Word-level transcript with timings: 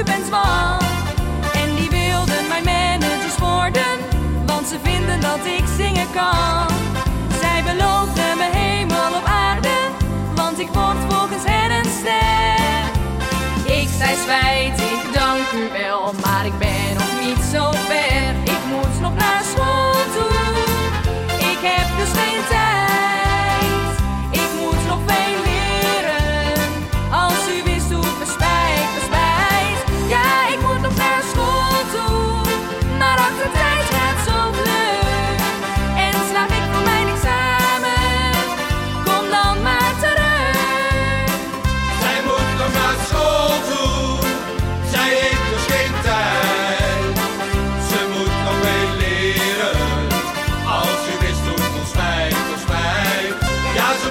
Rubens 0.00 0.30
man. 0.30 0.80
En 1.52 1.74
die 1.74 1.90
wilden 1.90 2.48
mijn 2.48 2.64
managers 2.64 3.38
worden, 3.38 3.98
want 4.46 4.66
ze 4.66 4.76
vinden 4.82 5.20
dat 5.20 5.38
ik 5.44 5.64
zingen 5.76 6.06
kan. 6.12 6.89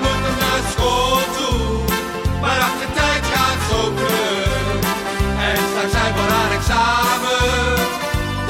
moeten 0.06 0.36
naar 0.44 0.64
school 0.74 1.20
toe, 1.38 1.60
maar 2.42 2.60
achter 2.60 2.90
tijd 2.94 3.24
gaat 3.34 3.60
zo 3.70 3.80
vlug. 3.96 4.82
En 5.48 5.58
straks 5.70 5.92
zijn 5.92 6.14
we 6.14 6.24
aan 6.42 6.52
examen, 6.60 7.76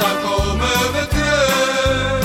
dan 0.00 0.14
komen 0.26 0.92
we 0.94 1.06
terug. 1.08 2.24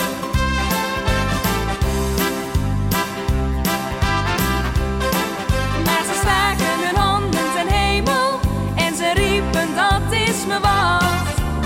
Maar 5.86 6.04
ze 6.10 6.16
staken 6.22 6.76
hun 6.86 6.96
handen 6.96 7.48
ten 7.56 7.68
hemel 7.68 8.40
en 8.76 8.96
ze 8.96 9.12
riepen 9.14 9.68
dat 9.76 10.12
is 10.12 10.46
me 10.48 10.60
wat. 10.62 11.04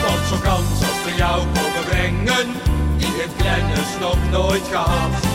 Tot 0.05 0.21
zo'n 0.29 0.41
kans 0.41 0.79
als 0.89 1.03
we 1.05 1.13
jou 1.15 1.37
komen 1.53 1.83
brengen, 1.89 2.47
die 2.97 3.13
het 3.21 3.31
kleine 3.37 3.77
nog 3.99 4.17
nooit 4.31 4.67
gehad. 4.71 5.28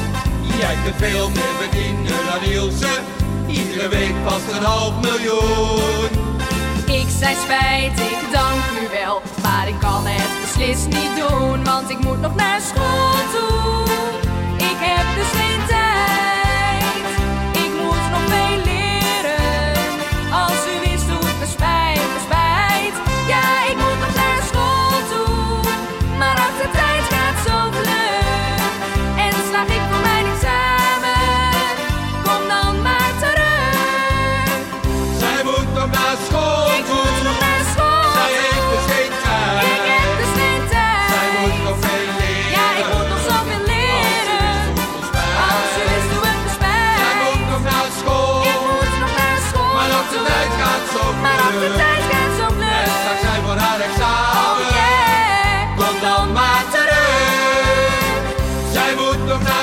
Jij 0.58 0.76
kunt 0.84 0.96
veel 0.96 1.30
meer 1.30 1.54
verdienen 1.60 2.26
dan 2.26 2.50
Ilse. 2.50 3.00
Iedere 3.46 3.88
week 3.88 4.14
past 4.24 4.52
een 4.52 4.62
half 4.62 5.00
miljoen. 5.00 6.08
Ik 6.86 7.06
zei 7.18 7.36
spijt, 7.44 8.00
ik 8.00 8.18
dank 8.32 8.62
u 8.82 8.88
wel. 9.04 9.22
Maar 9.42 9.68
ik 9.68 9.78
kan 9.80 10.06
het 10.06 10.40
beslist 10.40 10.86
niet 10.86 11.28
doen, 11.28 11.64
want 11.64 11.90
ik 11.90 11.98
moet 11.98 12.20
nog 12.20 12.34
naar 12.34 12.60
school. 12.60 13.13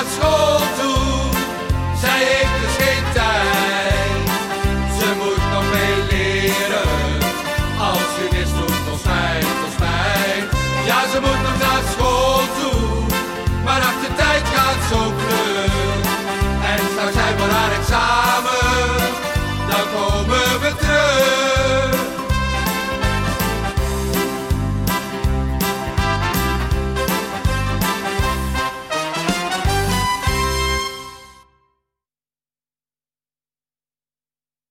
naar 0.02 0.12
school 0.20 0.58
toe, 0.58 1.40
zij 2.02 2.20
heeft 2.20 2.62
dus 2.62 2.86
geen 2.86 3.04
tijd. 3.14 4.30
Ze 5.00 5.08
moet 5.22 5.44
nog 5.54 5.64
meer 5.74 6.02
leren, 6.10 6.90
als 7.80 8.12
je 8.18 8.28
dit 8.36 8.48
doet, 8.58 8.86
tot 8.88 9.06
mij, 9.06 9.40
tot 9.40 9.80
mij. 9.80 10.48
Ja, 10.86 11.00
ze 11.12 11.20
moet 11.20 11.42
nog 11.48 11.58
naar 11.60 11.84
school 11.94 12.42
toe, 12.60 13.04
maar 13.64 13.82
achter 13.82 14.16
tijd. 14.16 14.31